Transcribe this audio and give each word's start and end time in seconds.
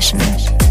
Session. 0.00 0.69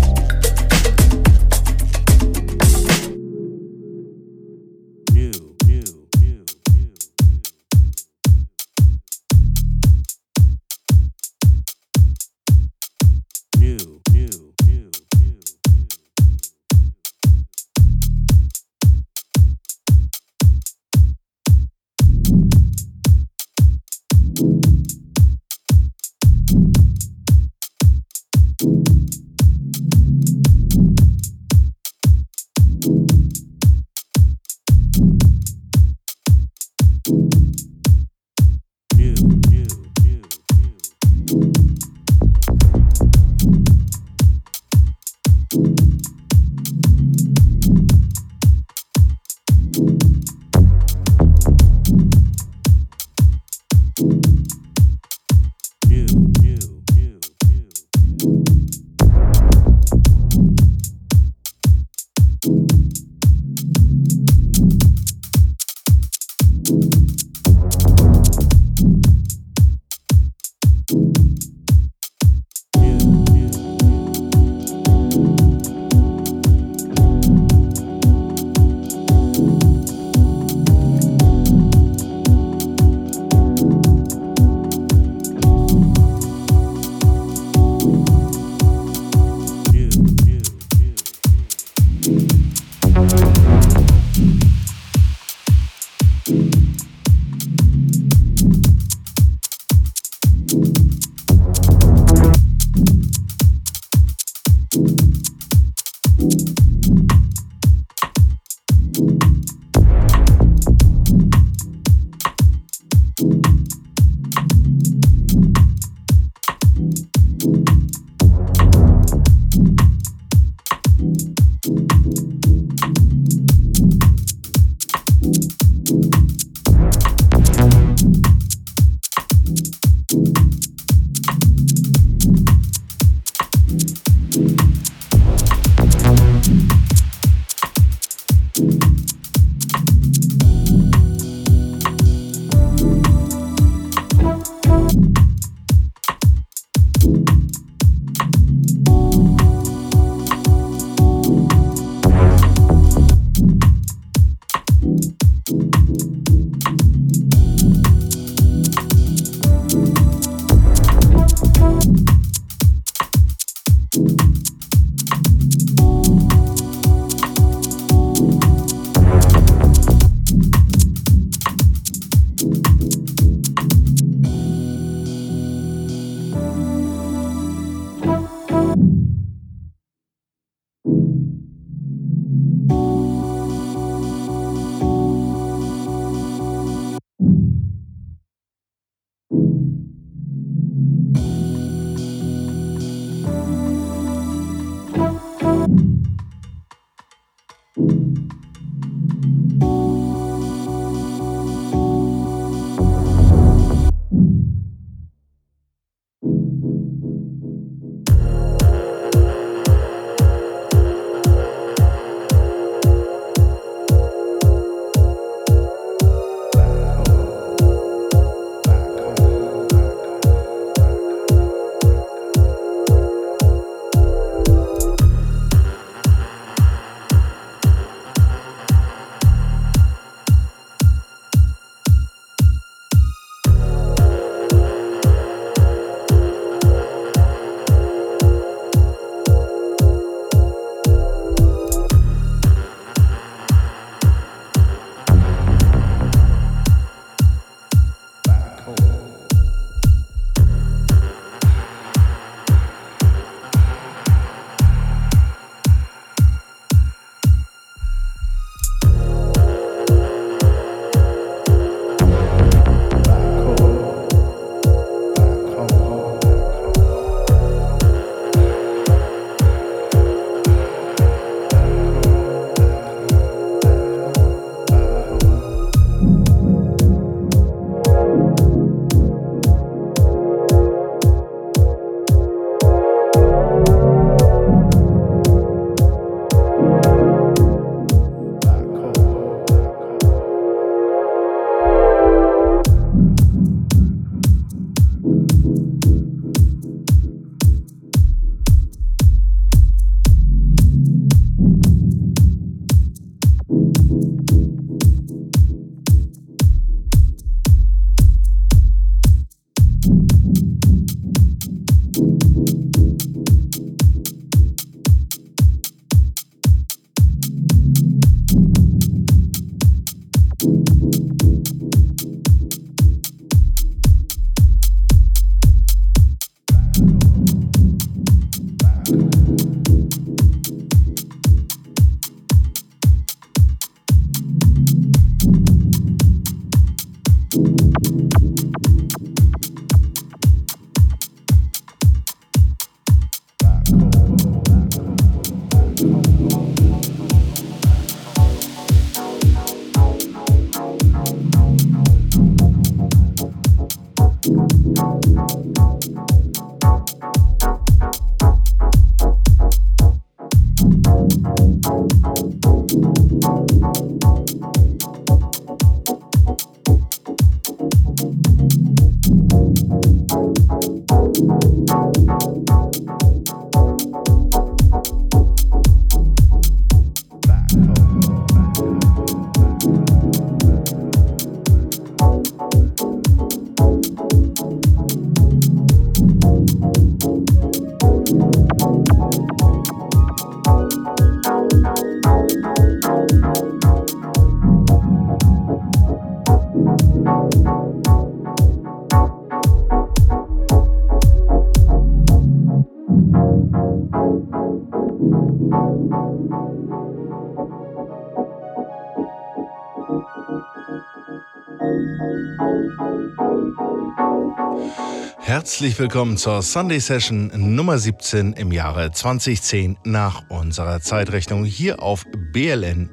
Herzlich 415.59 415.77
willkommen 415.77 416.15
zur 416.15 416.41
Sunday 416.41 416.79
Session 416.79 417.29
Nummer 417.35 417.77
17 417.77 418.31
im 418.31 418.53
Jahre 418.53 418.94
2010 418.94 419.77
nach 419.83 420.23
unserer 420.29 420.79
Zeitrechnung 420.79 421.44
hier 421.44 421.83
auf 421.83 422.06
bln.fm. 422.31 422.89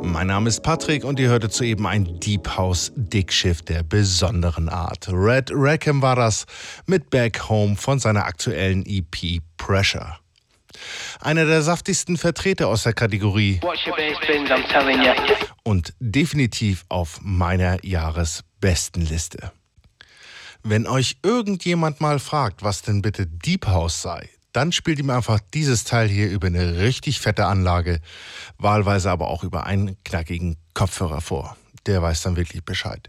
Mein 0.00 0.26
Name 0.28 0.48
ist 0.48 0.62
Patrick 0.62 1.02
und 1.02 1.18
ihr 1.18 1.30
hörte 1.30 1.50
soeben 1.50 1.88
ein 1.88 2.20
Deep 2.20 2.56
House 2.56 2.92
Dickschiff 2.94 3.62
der 3.62 3.82
besonderen 3.82 4.68
Art. 4.68 5.08
Red 5.10 5.50
Rackham 5.52 6.00
war 6.00 6.14
das 6.14 6.46
mit 6.86 7.10
Back 7.10 7.48
Home 7.48 7.74
von 7.74 7.98
seiner 7.98 8.24
aktuellen 8.24 8.86
EP 8.86 9.40
Pressure. 9.56 10.16
Einer 11.18 11.46
der 11.46 11.62
saftigsten 11.62 12.16
Vertreter 12.16 12.68
aus 12.68 12.84
der 12.84 12.92
Kategorie 12.92 13.58
und 15.64 15.92
definitiv 15.98 16.84
auf 16.88 17.18
meiner 17.20 17.84
Jahresbestenliste. 17.84 19.50
Wenn 20.68 20.88
euch 20.88 21.18
irgendjemand 21.22 22.00
mal 22.00 22.18
fragt, 22.18 22.64
was 22.64 22.82
denn 22.82 23.00
bitte 23.00 23.24
Deep 23.24 23.68
House 23.68 24.02
sei, 24.02 24.28
dann 24.52 24.72
spielt 24.72 24.98
ihm 24.98 25.10
einfach 25.10 25.38
dieses 25.54 25.84
Teil 25.84 26.08
hier 26.08 26.28
über 26.28 26.48
eine 26.48 26.78
richtig 26.78 27.20
fette 27.20 27.46
Anlage, 27.46 28.00
wahlweise 28.58 29.12
aber 29.12 29.28
auch 29.28 29.44
über 29.44 29.64
einen 29.64 29.96
knackigen 30.02 30.56
Kopfhörer 30.74 31.20
vor. 31.20 31.56
Der 31.86 32.02
weiß 32.02 32.22
dann 32.22 32.34
wirklich 32.34 32.64
Bescheid. 32.64 33.08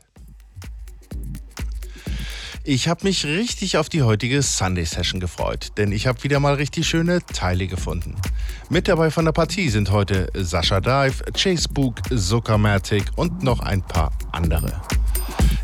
Ich 2.64 2.88
habe 2.88 3.06
mich 3.06 3.26
richtig 3.26 3.78
auf 3.78 3.90
die 3.90 4.04
heutige 4.04 4.44
Sunday 4.44 4.86
Session 4.86 5.20
gefreut, 5.20 5.72
denn 5.78 5.92
ich 5.92 6.06
habe 6.06 6.24
wieder 6.24 6.40
mal 6.40 6.54
richtig 6.54 6.88
schöne 6.88 7.26
Teile 7.26 7.66
gefunden. 7.66 8.18
Mit 8.70 8.88
dabei 8.88 9.10
von 9.10 9.26
der 9.26 9.32
Partie 9.32 9.70
sind 9.70 9.90
heute 9.90 10.30
Sascha 10.36 10.80
Dive, 10.80 11.24
Chase 11.34 11.70
Book, 11.70 12.02
Zuckermatic 12.16 13.06
und 13.16 13.42
noch 13.42 13.62
ein 13.62 13.82
paar 13.82 14.12
andere. 14.32 14.80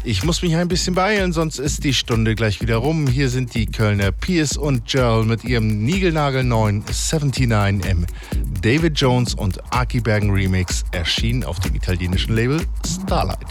Ich 0.03 0.23
muss 0.23 0.41
mich 0.41 0.55
ein 0.55 0.67
bisschen 0.67 0.95
beeilen, 0.95 1.31
sonst 1.31 1.59
ist 1.59 1.83
die 1.83 1.93
Stunde 1.93 2.35
gleich 2.35 2.61
wieder 2.61 2.77
rum. 2.77 3.07
Hier 3.07 3.29
sind 3.29 3.55
die 3.55 3.65
Kölner 3.65 4.11
Pierce 4.11 4.57
und 4.57 4.91
Jerl 4.91 5.25
mit 5.25 5.43
ihrem 5.43 5.85
Nigelnagel 5.85 6.43
9 6.43 6.83
79 6.85 7.49
im 7.89 8.05
David 8.61 8.99
Jones 8.99 9.33
und 9.33 9.61
Aki 9.73 10.01
Bergen 10.01 10.31
Remix, 10.31 10.83
erschienen 10.91 11.43
auf 11.43 11.59
dem 11.59 11.75
italienischen 11.75 12.35
Label 12.35 12.61
Starlight. 12.85 13.47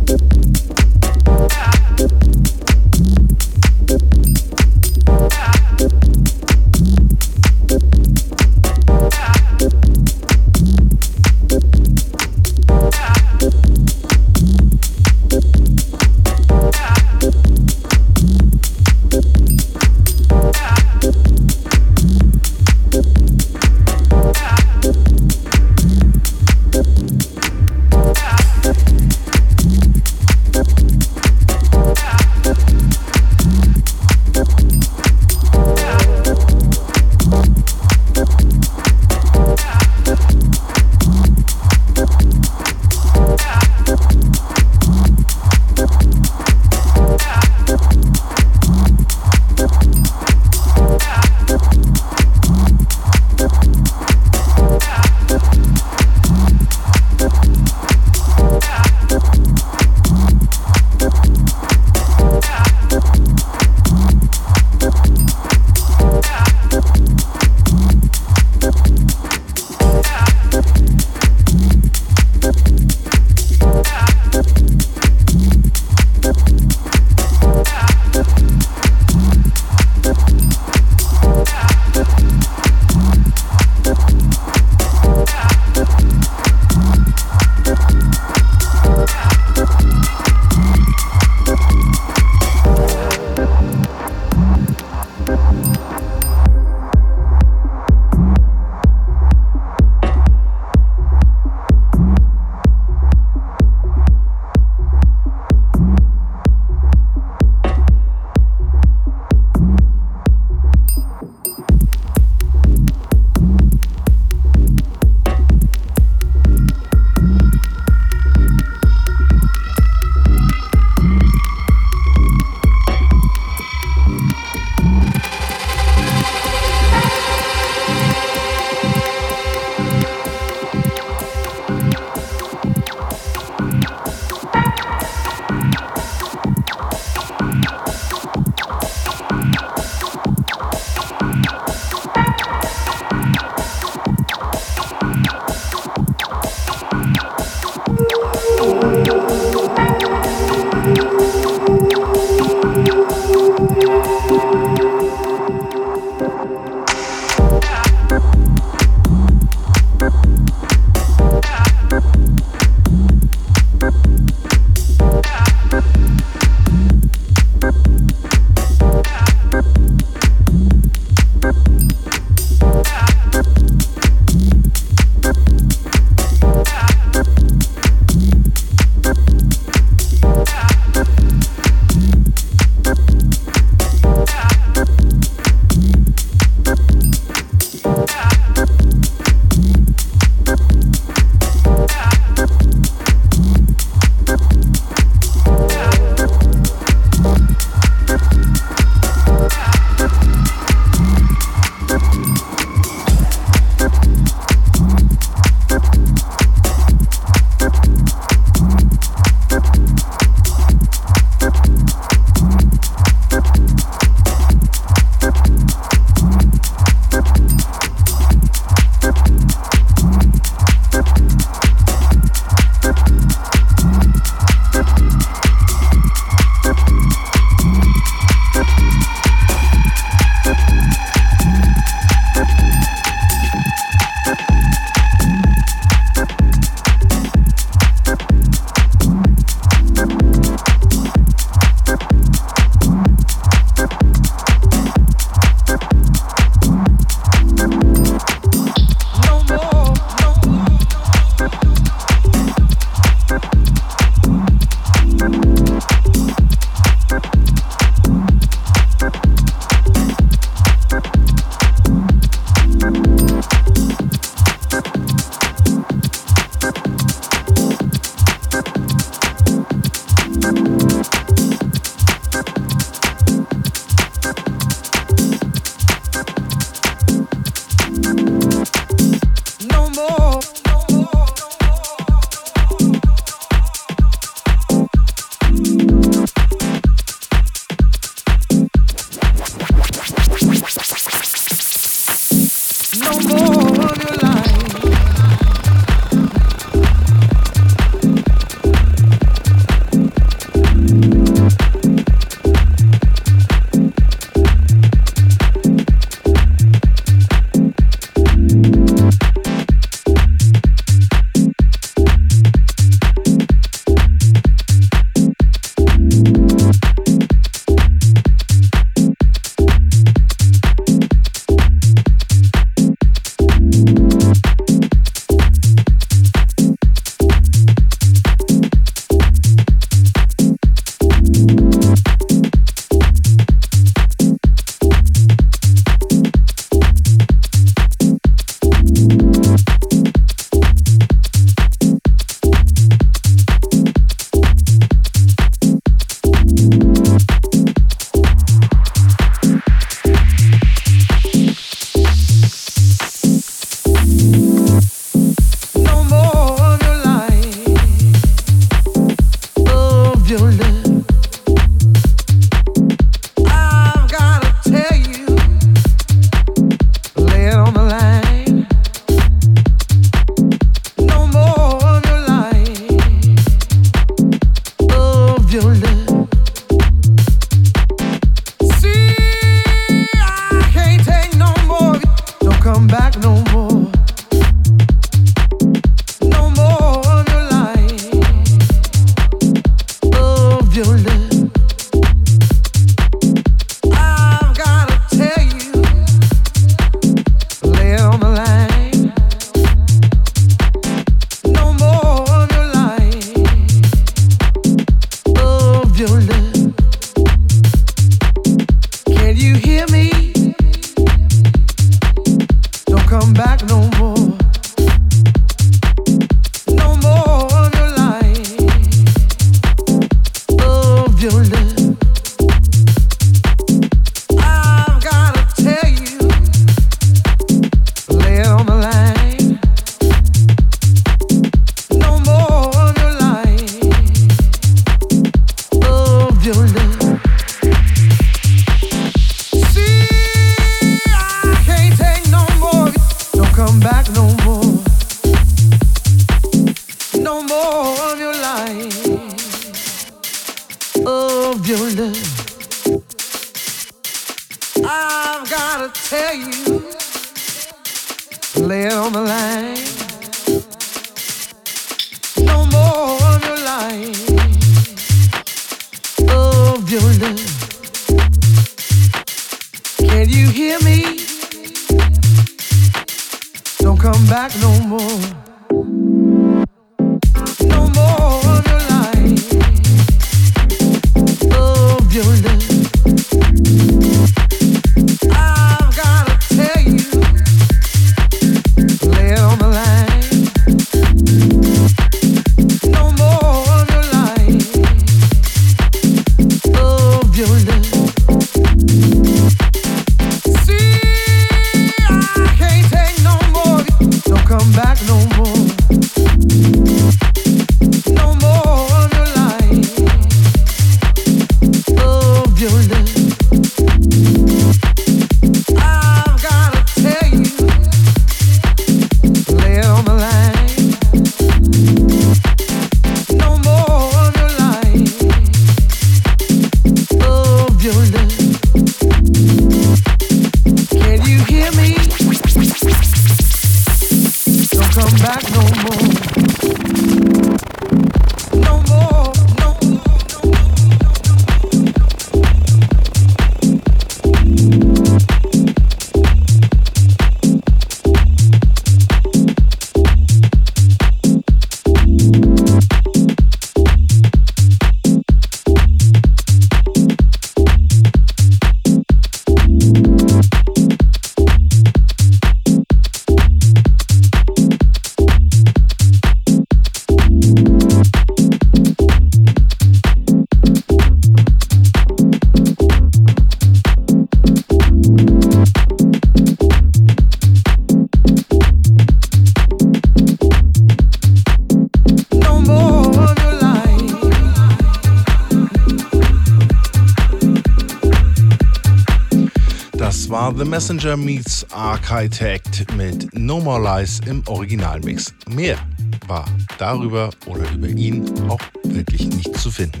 Messenger 590.64 591.16
meets 591.16 591.66
Architect 591.72 592.92
mit 592.96 593.28
No 593.36 593.60
More 593.60 593.82
Lies 593.82 594.20
im 594.26 594.42
Originalmix. 594.46 595.34
Mehr 595.48 595.78
war 596.26 596.44
darüber 596.78 597.30
oder 597.46 597.70
über 597.72 597.88
ihn 597.88 598.24
auch 598.48 598.60
wirklich 598.84 599.26
nicht 599.26 599.56
zu 599.56 599.70
finden. 599.70 600.00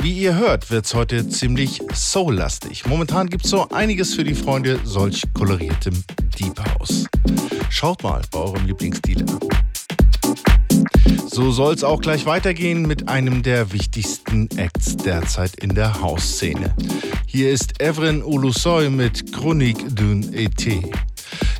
Wie 0.00 0.12
ihr 0.12 0.34
hört, 0.34 0.70
wird 0.70 0.86
es 0.86 0.94
heute 0.94 1.28
ziemlich 1.28 1.80
soul-lastig. 1.92 2.86
Momentan 2.86 3.28
gibt 3.28 3.44
es 3.44 3.50
so 3.50 3.68
einiges 3.70 4.14
für 4.14 4.24
die 4.24 4.34
Freunde 4.34 4.78
solch 4.84 5.22
koloriertem 5.34 5.94
Deep 6.38 6.58
House. 6.60 7.06
Schaut 7.70 8.02
mal 8.02 8.22
bei 8.30 8.38
eurem 8.38 8.66
Lieblingsdealer. 8.66 9.26
So 11.38 11.52
soll 11.52 11.72
es 11.72 11.84
auch 11.84 12.00
gleich 12.00 12.26
weitergehen 12.26 12.82
mit 12.82 13.08
einem 13.08 13.44
der 13.44 13.72
wichtigsten 13.72 14.48
Acts 14.56 14.96
derzeit 14.96 15.54
in 15.62 15.72
der 15.72 16.02
House-Szene. 16.02 16.74
Hier 17.26 17.52
ist 17.52 17.80
Evren 17.80 18.24
Ulusoy 18.24 18.90
mit 18.90 19.32
Chronique 19.32 19.84
d'un 19.94 20.32
ET. 20.34 20.66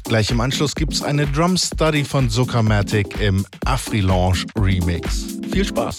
Gleich 0.02 0.32
im 0.32 0.40
Anschluss 0.40 0.74
gibt 0.74 0.94
es 0.94 1.02
eine 1.04 1.28
Drum 1.28 1.56
Study 1.56 2.02
von 2.02 2.28
Zuckermatic 2.28 3.20
im 3.20 3.46
Afri-Lounge 3.66 4.46
Remix. 4.56 5.26
Viel 5.52 5.64
Spaß! 5.64 5.98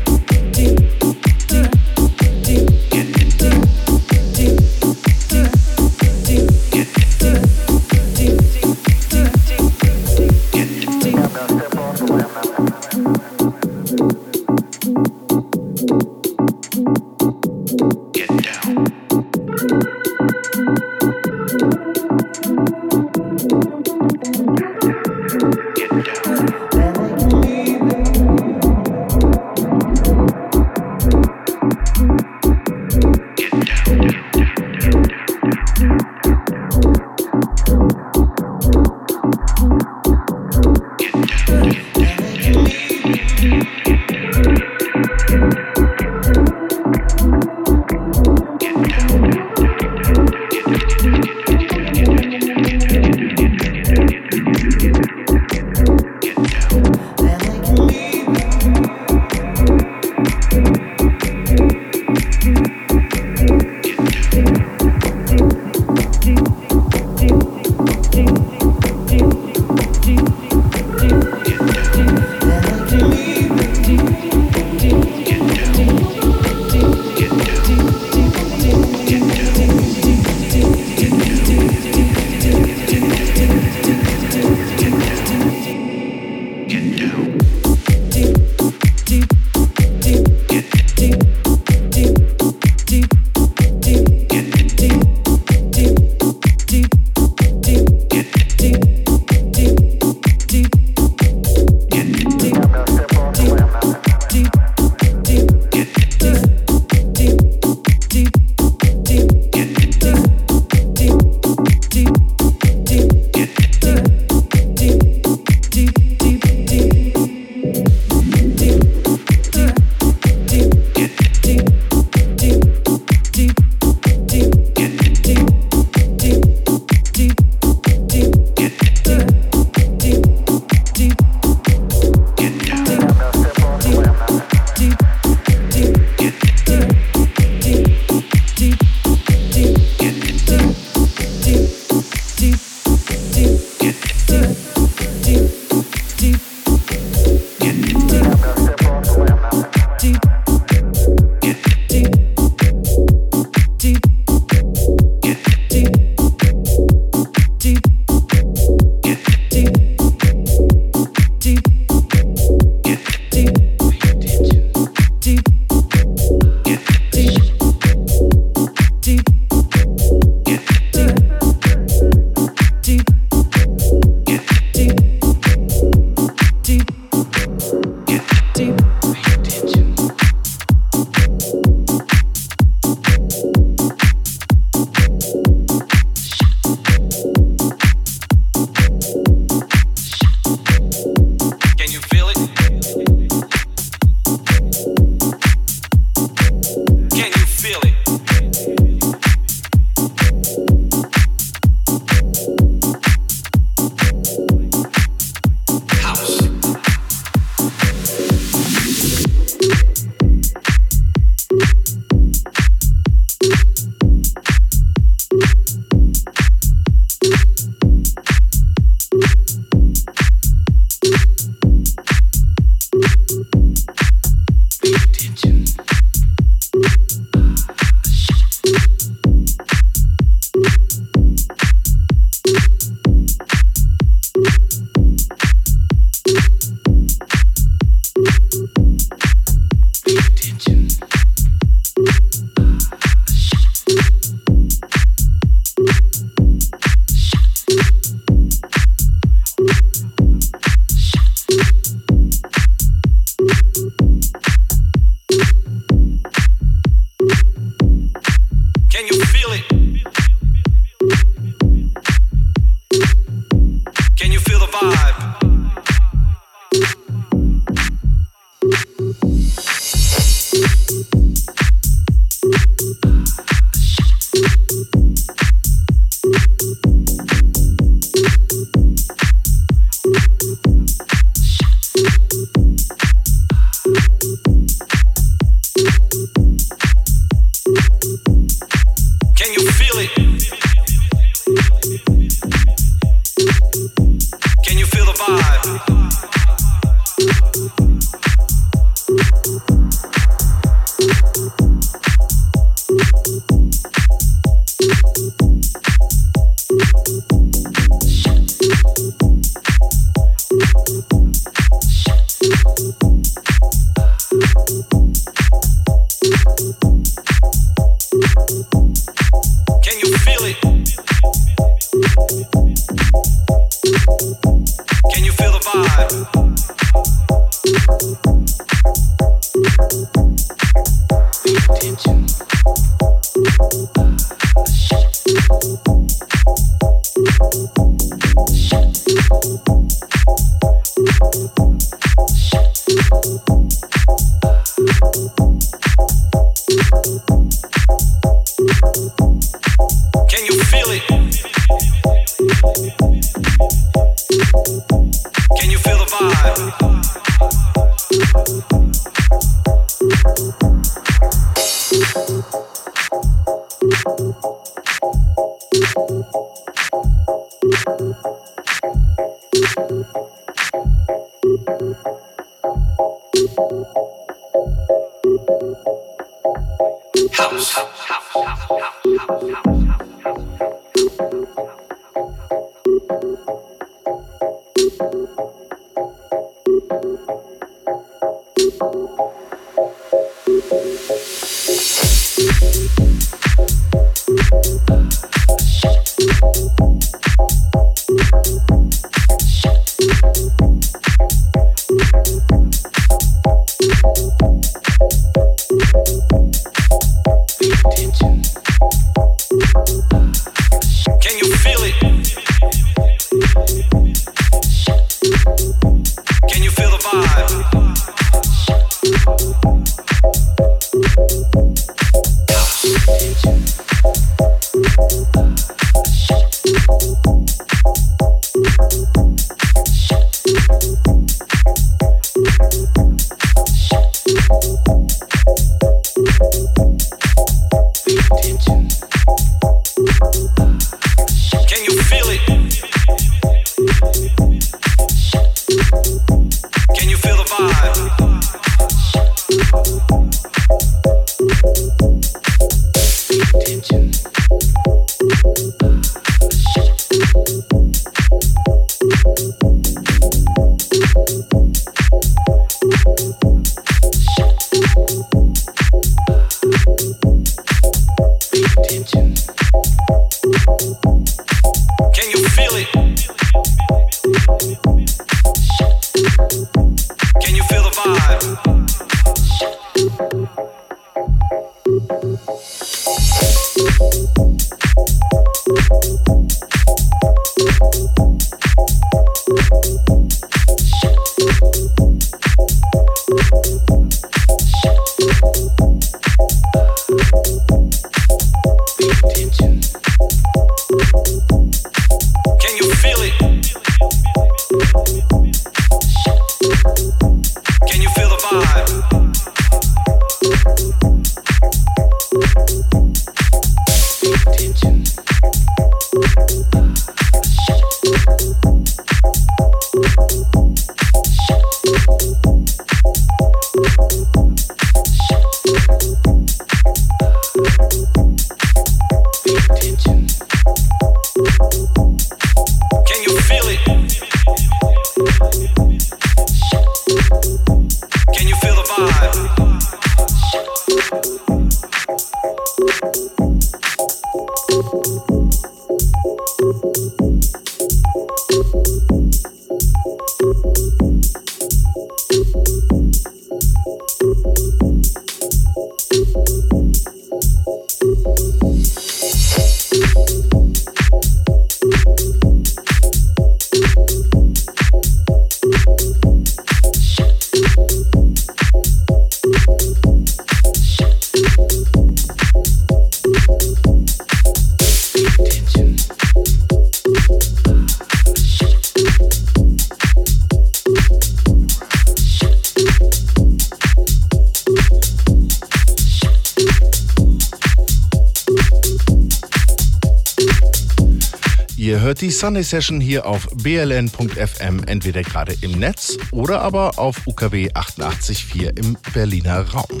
Die 592.20 592.30
Sunday 592.30 592.62
Session 592.62 593.00
hier 593.00 593.26
auf 593.26 593.48
bln.fm, 593.54 594.84
entweder 594.86 595.22
gerade 595.22 595.56
im 595.62 595.72
Netz 595.72 596.16
oder 596.30 596.60
aber 596.60 596.98
auf 596.98 597.26
UKW 597.26 597.70
88.4 597.70 598.78
im 598.78 598.96
Berliner 599.12 599.60
Raum. 599.70 600.00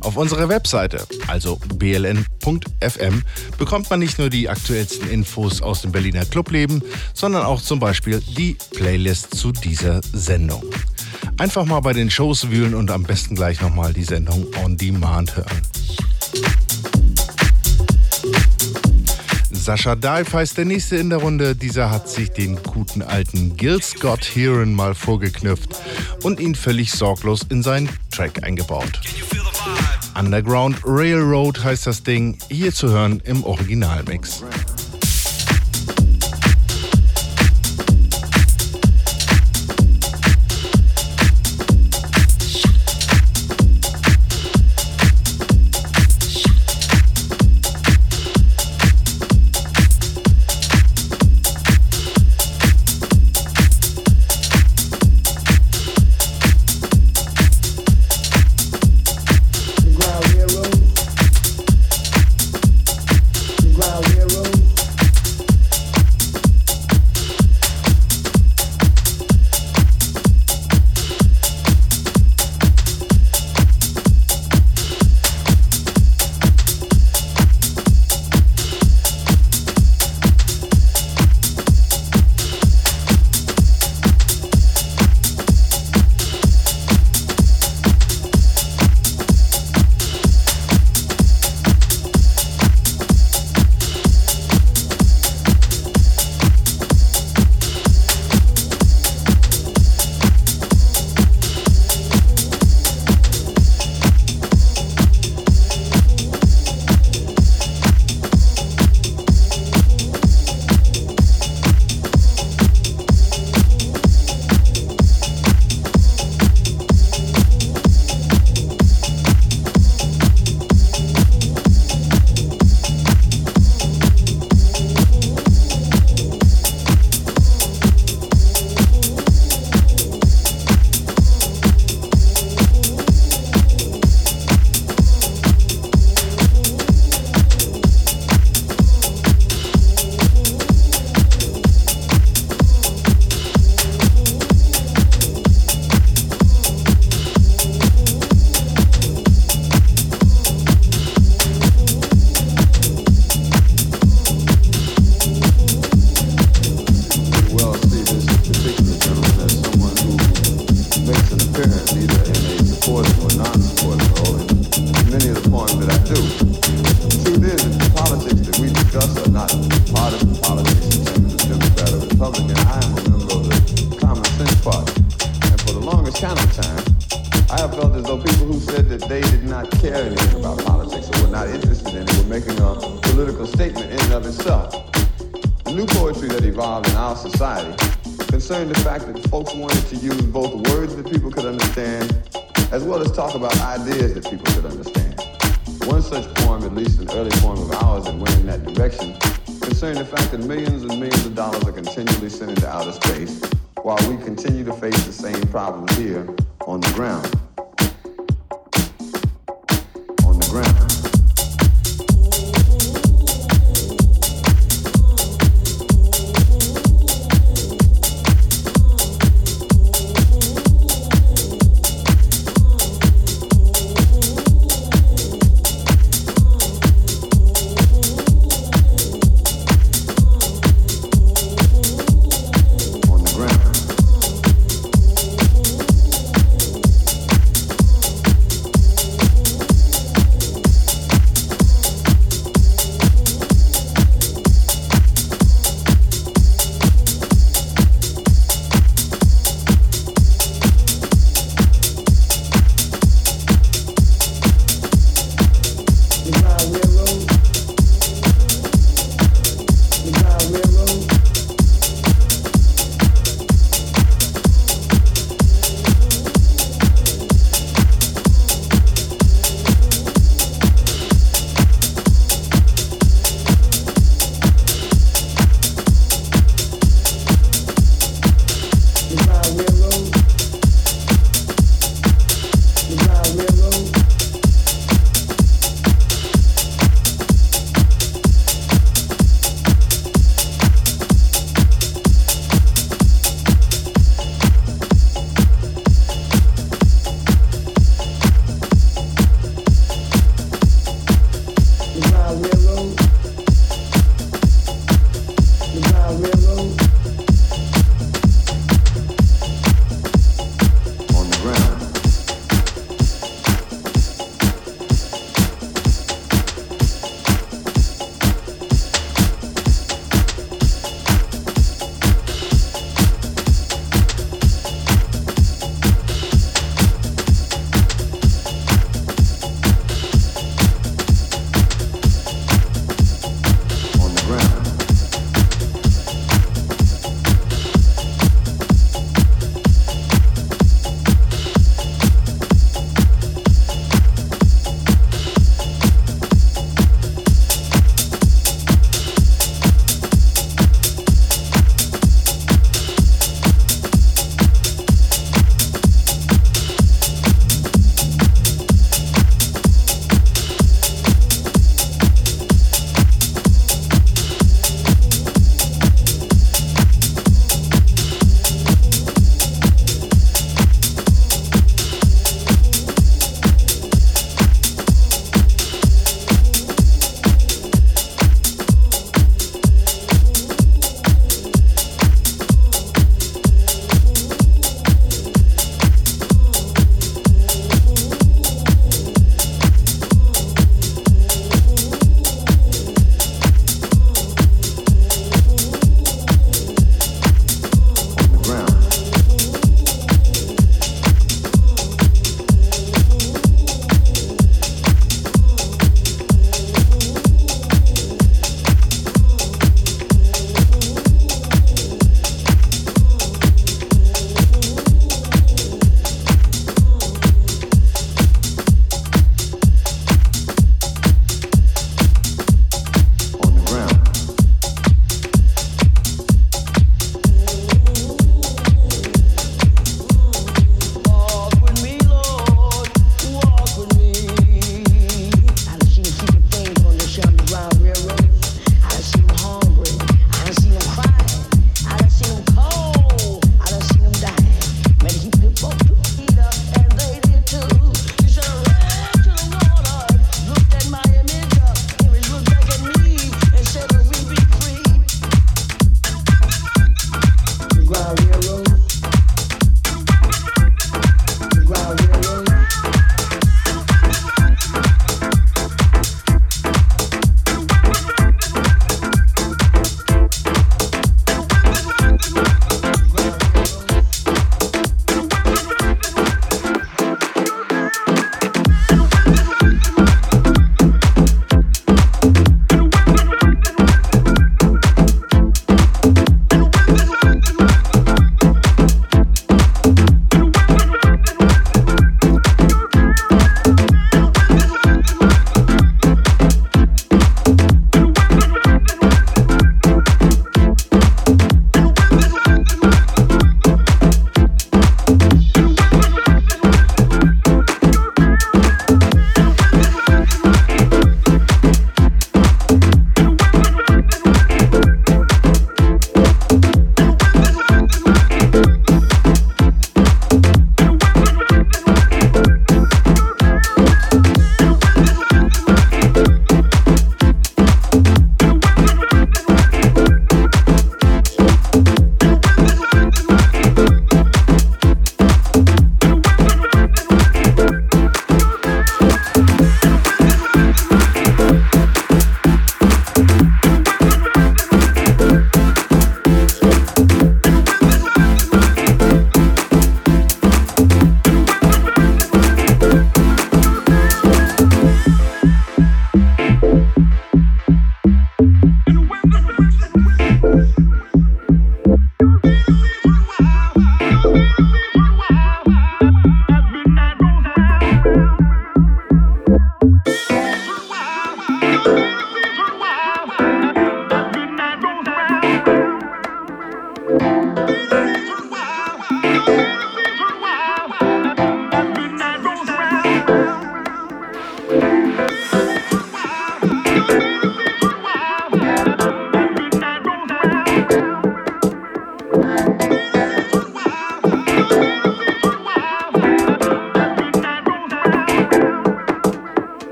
Auf 0.00 0.16
unserer 0.16 0.48
Webseite, 0.48 1.06
also 1.26 1.56
bln.fm, 1.76 3.22
bekommt 3.58 3.90
man 3.90 4.00
nicht 4.00 4.18
nur 4.18 4.30
die 4.30 4.48
aktuellsten 4.48 5.10
Infos 5.10 5.60
aus 5.60 5.82
dem 5.82 5.92
Berliner 5.92 6.24
Clubleben, 6.24 6.82
sondern 7.14 7.42
auch 7.42 7.60
zum 7.60 7.80
Beispiel 7.80 8.22
die 8.36 8.56
Playlist 8.76 9.34
zu 9.34 9.50
dieser 9.50 10.00
Sendung. 10.12 10.62
Einfach 11.38 11.64
mal 11.64 11.80
bei 11.80 11.92
den 11.92 12.10
Shows 12.10 12.50
wühlen 12.50 12.74
und 12.74 12.90
am 12.90 13.02
besten 13.02 13.34
gleich 13.34 13.60
nochmal 13.60 13.92
die 13.92 14.04
Sendung 14.04 14.46
on 14.62 14.76
Demand 14.76 15.36
hören. 15.36 15.73
Sascha 19.64 19.94
Dive 19.94 20.30
heißt 20.30 20.58
der 20.58 20.66
nächste 20.66 20.96
in 20.96 21.08
der 21.08 21.20
Runde. 21.20 21.56
Dieser 21.56 21.90
hat 21.90 22.06
sich 22.06 22.30
den 22.30 22.62
guten 22.62 23.00
alten 23.00 23.56
Gil 23.56 23.82
Scott 23.82 24.22
Heron 24.34 24.74
mal 24.74 24.94
vorgeknüpft 24.94 25.76
und 26.22 26.38
ihn 26.38 26.54
völlig 26.54 26.92
sorglos 26.92 27.46
in 27.48 27.62
seinen 27.62 27.88
Track 28.10 28.44
eingebaut. 28.44 29.00
Underground 30.18 30.76
Railroad 30.84 31.64
heißt 31.64 31.86
das 31.86 32.02
Ding, 32.02 32.36
hier 32.50 32.74
zu 32.74 32.90
hören 32.90 33.22
im 33.24 33.42
Originalmix. 33.42 34.44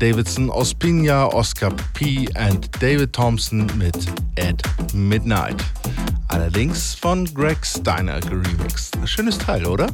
Davidson, 0.00 0.48
Ospina, 0.48 1.26
Oscar 1.26 1.70
P. 1.92 2.26
und 2.50 2.70
David 2.80 3.12
Thompson 3.12 3.70
mit 3.76 3.94
At 4.38 4.62
Midnight. 4.94 5.62
Allerdings 6.28 6.94
von 6.94 7.26
Greg 7.34 7.58
Steiner 7.66 8.18
geremixed. 8.20 8.96
Schönes 9.04 9.36
Teil, 9.36 9.66
oder? 9.66 9.88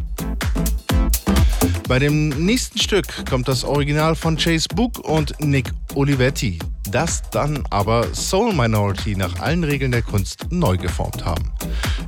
Bei 1.89 1.99
dem 1.99 2.29
nächsten 2.29 2.79
Stück 2.79 3.07
kommt 3.29 3.49
das 3.49 3.65
Original 3.65 4.15
von 4.15 4.37
Chase 4.37 4.69
Book 4.77 5.01
und 5.01 5.35
Nick 5.41 5.73
Olivetti, 5.97 6.61
das 6.93 7.23
dann 7.33 7.65
aber 7.71 8.07
Soul 8.15 8.53
Minority 8.53 9.17
nach 9.17 9.41
allen 9.41 9.65
Regeln 9.65 9.91
der 9.91 10.03
Kunst 10.03 10.47
neu 10.51 10.77
geformt 10.77 11.25
haben. 11.25 11.51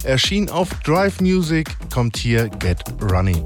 Erschien 0.04 0.48
auf 0.50 0.68
Drive 0.84 1.20
Music, 1.20 1.68
kommt 1.90 2.16
hier 2.16 2.48
Get 2.48 2.78
Running. 3.02 3.44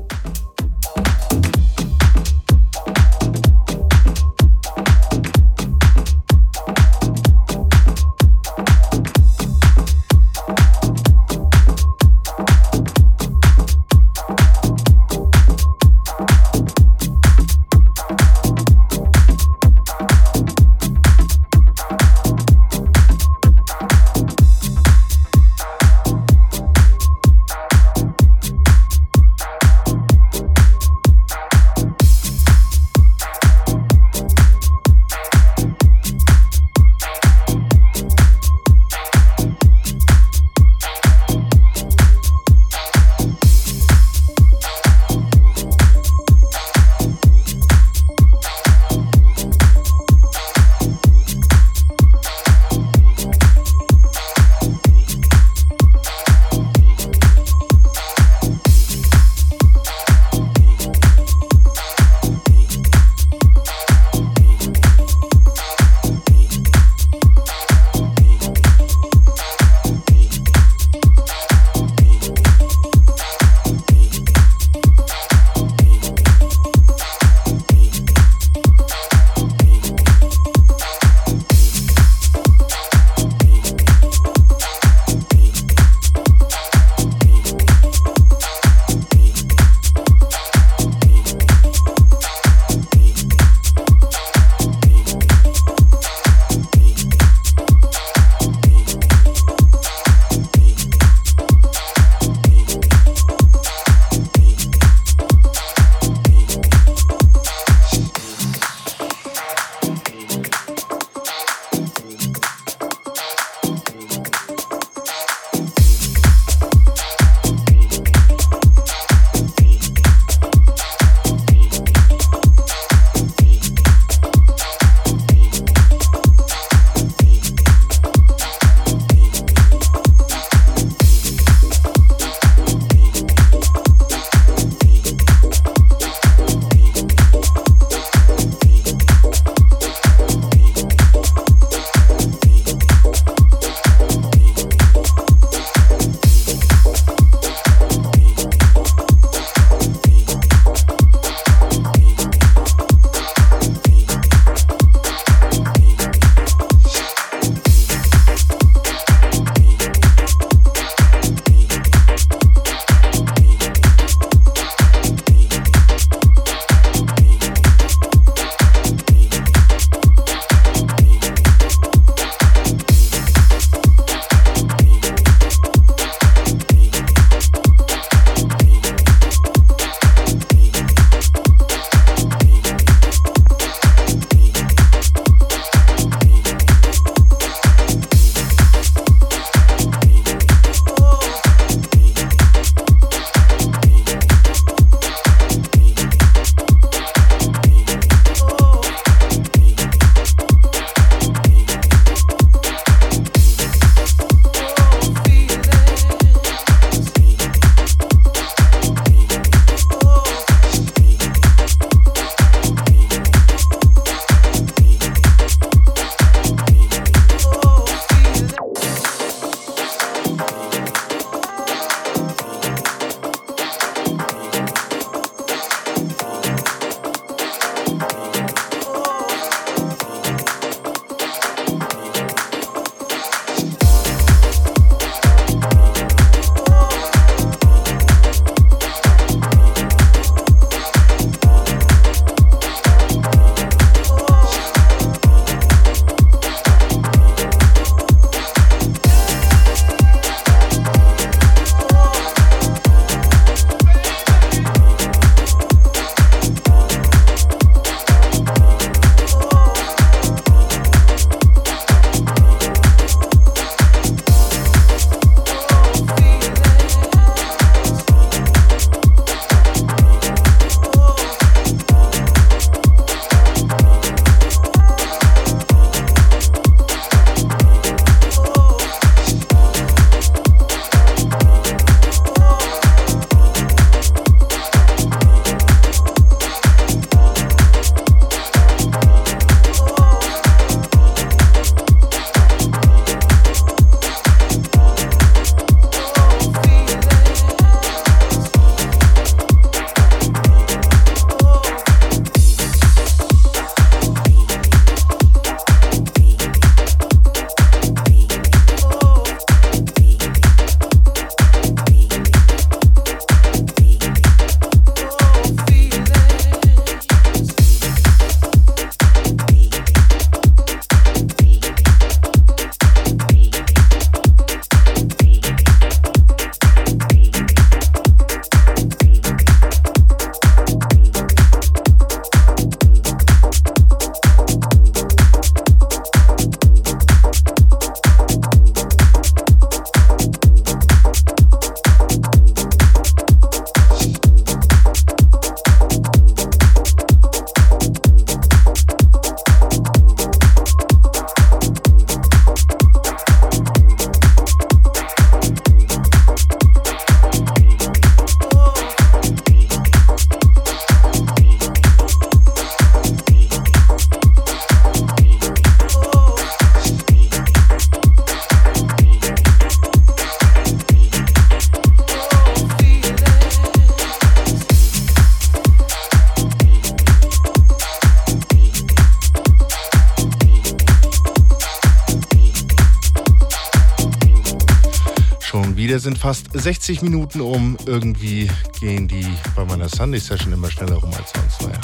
Wieder 385.83 385.99
sind 385.99 386.17
fast 386.17 386.47
60 386.53 387.03
Minuten 387.03 387.41
um. 387.41 387.77
Irgendwie 387.87 388.49
gehen 388.79 389.09
die 389.09 389.27
bei 389.57 389.65
meiner 389.65 389.89
Sunday 389.89 390.21
Session 390.21 390.53
immer 390.53 390.71
schneller 390.71 390.95
rum 390.95 391.11
als 391.19 391.33
sonst. 391.33 391.61
Naja. 391.63 391.81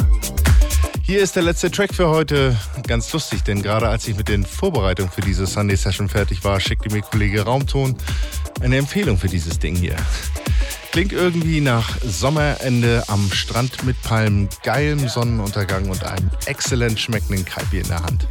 Hier 1.02 1.20
ist 1.20 1.34
der 1.34 1.42
letzte 1.42 1.68
Track 1.68 1.92
für 1.92 2.08
heute. 2.08 2.56
Ganz 2.86 3.12
lustig, 3.12 3.42
denn 3.42 3.60
gerade 3.60 3.88
als 3.88 4.06
ich 4.06 4.16
mit 4.16 4.28
den 4.28 4.46
Vorbereitungen 4.46 5.10
für 5.10 5.20
diese 5.20 5.48
Sunday 5.48 5.76
Session 5.76 6.08
fertig 6.08 6.44
war, 6.44 6.60
schickte 6.60 6.92
mir 6.92 7.02
Kollege 7.02 7.42
Raumton 7.42 7.96
eine 8.60 8.76
Empfehlung 8.76 9.18
für 9.18 9.26
dieses 9.26 9.58
Ding 9.58 9.74
hier. 9.74 9.96
Klingt 10.92 11.12
irgendwie 11.12 11.60
nach 11.60 11.98
Sommerende 12.02 13.02
am 13.08 13.32
Strand 13.32 13.82
mit 13.84 14.00
Palmen, 14.02 14.48
geilem 14.62 15.08
Sonnenuntergang 15.08 15.90
und 15.90 16.04
einem 16.04 16.30
exzellent 16.46 17.00
schmeckenden 17.00 17.44
Kaipi 17.44 17.78
in 17.78 17.88
der 17.88 18.04
Hand. 18.04 18.28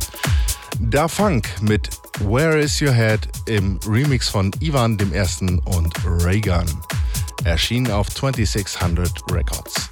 Da 0.79 1.07
Funk 1.07 1.49
mit 1.61 1.89
Where 2.19 2.59
Is 2.59 2.81
Your 2.81 2.91
Head 2.91 3.27
im 3.47 3.79
Remix 3.87 4.29
von 4.29 4.51
Ivan 4.59 4.97
dem 4.97 5.11
Ersten 5.11 5.59
und 5.59 5.93
Raygun. 6.05 6.65
Erschien 7.43 7.89
auf 7.89 8.09
2600 8.09 9.09
Records. 9.31 9.89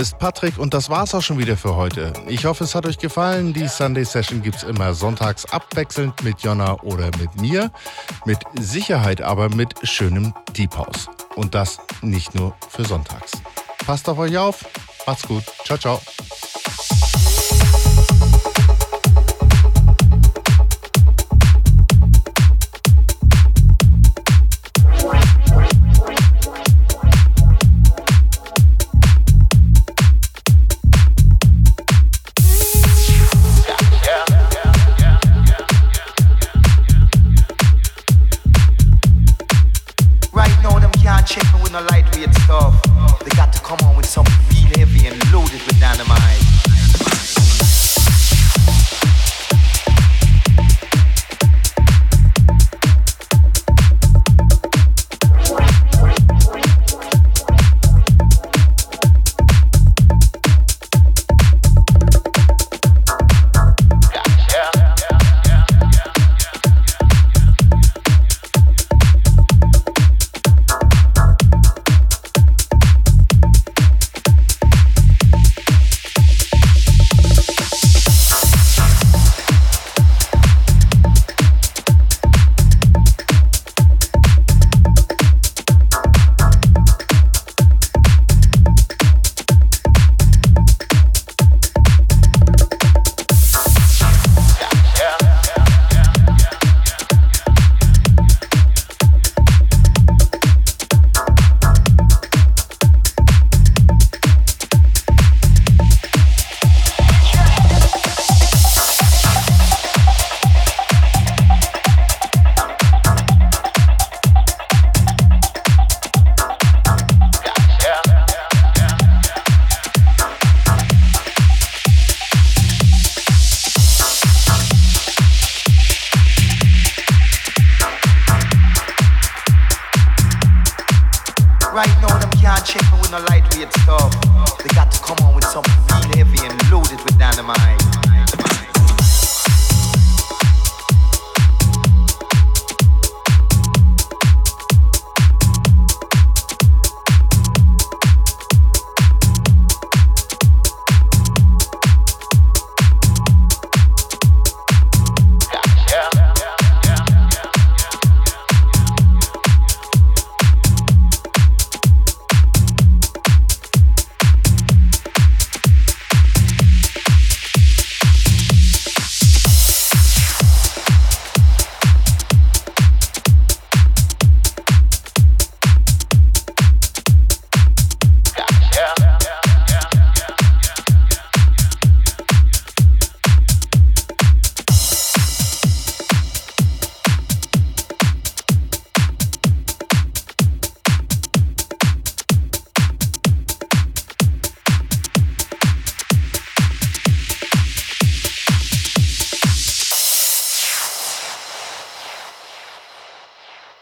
Name 0.00 0.08
ist 0.08 0.18
Patrick 0.18 0.56
und 0.56 0.72
das 0.72 0.88
war's 0.88 1.14
auch 1.14 1.20
schon 1.20 1.36
wieder 1.36 1.58
für 1.58 1.76
heute. 1.76 2.14
Ich 2.26 2.46
hoffe, 2.46 2.64
es 2.64 2.74
hat 2.74 2.86
euch 2.86 2.96
gefallen. 2.96 3.52
Die 3.52 3.68
Sunday 3.68 4.02
Session 4.02 4.40
gibt's 4.40 4.62
immer 4.62 4.94
sonntags 4.94 5.44
abwechselnd 5.52 6.24
mit 6.24 6.40
Jonna 6.40 6.80
oder 6.80 7.10
mit 7.18 7.38
mir. 7.38 7.70
Mit 8.24 8.38
Sicherheit 8.58 9.20
aber 9.20 9.50
mit 9.50 9.74
schönem 9.82 10.32
Deep 10.56 10.74
House. 10.78 11.10
Und 11.36 11.54
das 11.54 11.80
nicht 12.00 12.34
nur 12.34 12.56
für 12.70 12.86
sonntags. 12.86 13.32
Passt 13.84 14.08
auf 14.08 14.16
euch 14.16 14.38
auf. 14.38 14.64
Macht's 15.06 15.28
gut. 15.28 15.44
Ciao, 15.66 15.76
ciao. 15.76 16.00